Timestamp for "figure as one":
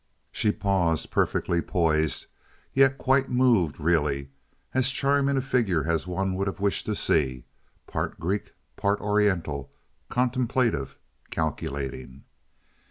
5.43-6.33